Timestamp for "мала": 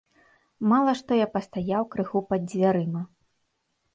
0.71-0.95